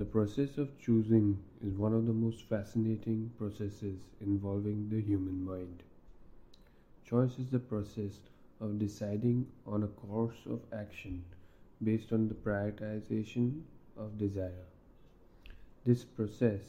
[0.00, 5.82] The process of choosing is one of the most fascinating processes involving the human mind.
[7.04, 8.20] Choice is the process
[8.62, 11.22] of deciding on a course of action
[11.84, 13.60] based on the prioritization
[13.94, 14.64] of desire.
[15.84, 16.62] This process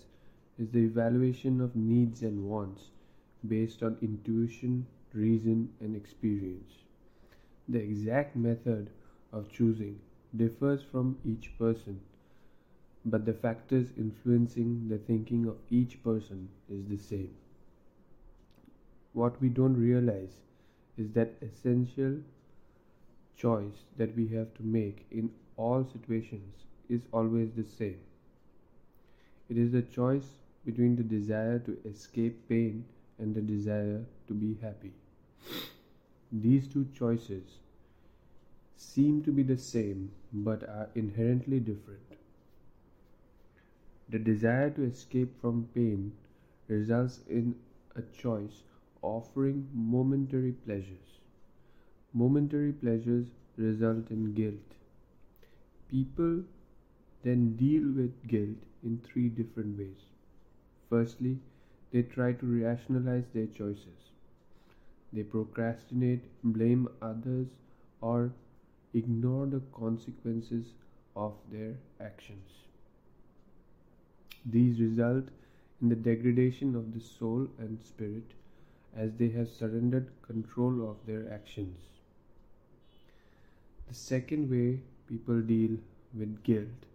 [0.59, 2.89] is the evaluation of needs and wants
[3.47, 6.79] based on intuition, reason, and experience.
[7.69, 8.89] The exact method
[9.31, 10.01] of choosing
[10.35, 12.01] differs from each person
[13.05, 17.33] but the factors influencing the thinking of each person is the same.
[19.13, 20.35] What we don't realize
[20.97, 22.17] is that essential
[23.35, 27.99] choice that we have to make in all situations is always the same.
[29.49, 30.27] It is the choice
[30.65, 32.85] between the desire to escape pain
[33.17, 34.93] and the desire to be happy.
[36.31, 37.43] These two choices
[38.77, 42.10] seem to be the same but are inherently different.
[44.11, 46.11] The desire to escape from pain
[46.67, 47.55] results in
[47.95, 48.63] a choice
[49.01, 51.19] offering momentary pleasures.
[52.13, 54.75] Momentary pleasures result in guilt.
[55.87, 56.43] People
[57.23, 60.03] then deal with guilt in three different ways.
[60.89, 61.39] Firstly,
[61.91, 64.11] they try to rationalize their choices.
[65.13, 67.47] They procrastinate, blame others,
[68.01, 68.33] or
[68.93, 70.73] ignore the consequences
[71.15, 72.49] of their actions.
[74.45, 75.29] These result
[75.81, 78.33] in the degradation of the soul and spirit
[78.95, 81.77] as they have surrendered control of their actions.
[83.87, 85.77] The second way people deal
[86.13, 86.85] with guilt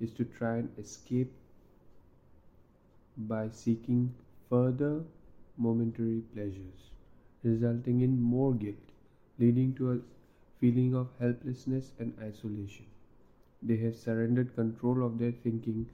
[0.00, 1.32] is to try and escape
[3.16, 4.14] by seeking
[4.48, 5.04] further
[5.56, 6.90] momentary pleasures,
[7.42, 8.76] resulting in more guilt,
[9.38, 9.98] leading to a
[10.60, 12.86] feeling of helplessness and isolation.
[13.62, 15.86] They have surrendered control of their thinking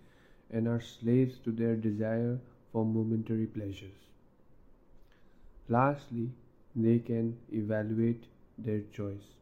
[0.53, 2.39] and are slaves to their desire
[2.73, 4.01] for momentary pleasures.
[5.69, 6.31] Lastly,
[6.75, 8.25] they can evaluate
[8.59, 9.35] their choice,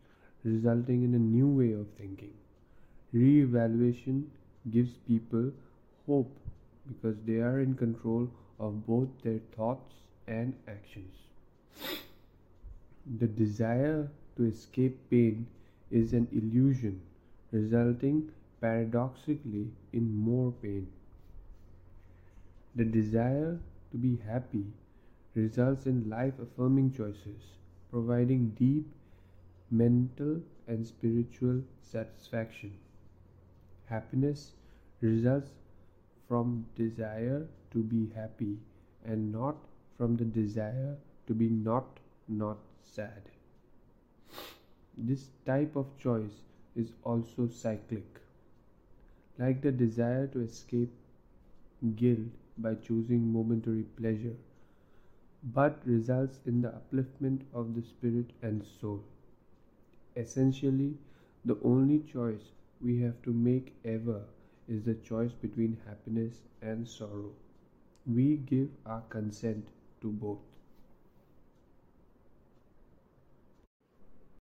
[0.44, 2.34] resulting in a new way of thinking.
[3.12, 4.30] Re evaluation
[4.70, 5.50] gives people
[6.06, 6.36] hope
[6.86, 8.28] because they are in control
[8.58, 9.94] of both their thoughts
[10.26, 11.14] and actions.
[13.18, 15.46] The desire to escape pain
[15.90, 17.00] is an illusion,
[17.52, 18.30] resulting
[18.60, 20.88] paradoxically in more pain.
[22.78, 23.58] The desire
[23.90, 24.64] to be happy
[25.34, 27.48] results in life affirming choices,
[27.90, 28.86] providing deep
[29.68, 32.78] mental and spiritual satisfaction.
[33.86, 34.52] Happiness
[35.00, 35.50] results
[36.28, 38.56] from desire to be happy
[39.04, 39.56] and not
[39.96, 40.96] from the desire
[41.26, 43.22] to be not not sad.
[44.96, 46.42] This type of choice
[46.76, 48.20] is also cyclic.
[49.36, 50.92] Like the desire to escape
[51.96, 54.36] guilt by choosing momentary pleasure,
[55.42, 59.02] but results in the upliftment of the spirit and soul.
[60.16, 60.98] Essentially,
[61.44, 64.22] the only choice we have to make ever
[64.68, 67.32] is the choice between happiness and sorrow.
[68.06, 69.68] We give our consent
[70.02, 70.38] to both.